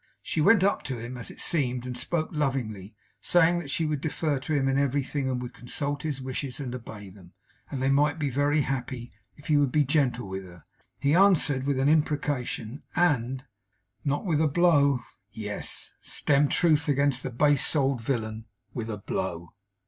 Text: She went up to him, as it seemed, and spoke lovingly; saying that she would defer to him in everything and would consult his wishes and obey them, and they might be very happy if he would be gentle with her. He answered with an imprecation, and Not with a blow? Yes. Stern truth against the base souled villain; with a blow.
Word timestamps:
She 0.23 0.41
went 0.41 0.63
up 0.63 0.81
to 0.85 0.97
him, 0.97 1.15
as 1.15 1.29
it 1.29 1.39
seemed, 1.39 1.85
and 1.85 1.95
spoke 1.95 2.29
lovingly; 2.31 2.95
saying 3.21 3.59
that 3.59 3.69
she 3.69 3.85
would 3.85 4.01
defer 4.01 4.39
to 4.39 4.53
him 4.55 4.67
in 4.67 4.79
everything 4.79 5.29
and 5.29 5.39
would 5.39 5.53
consult 5.53 6.01
his 6.01 6.19
wishes 6.19 6.59
and 6.59 6.73
obey 6.73 7.11
them, 7.11 7.33
and 7.69 7.83
they 7.83 7.89
might 7.91 8.17
be 8.17 8.31
very 8.31 8.61
happy 8.61 9.11
if 9.35 9.45
he 9.45 9.57
would 9.57 9.71
be 9.71 9.83
gentle 9.83 10.27
with 10.27 10.43
her. 10.43 10.65
He 10.97 11.13
answered 11.13 11.67
with 11.67 11.77
an 11.79 11.87
imprecation, 11.87 12.81
and 12.95 13.45
Not 14.03 14.25
with 14.25 14.41
a 14.41 14.47
blow? 14.47 15.01
Yes. 15.29 15.93
Stern 16.01 16.47
truth 16.47 16.87
against 16.87 17.21
the 17.21 17.29
base 17.29 17.63
souled 17.63 18.01
villain; 18.01 18.45
with 18.73 18.89
a 18.89 18.97
blow. 18.97 19.53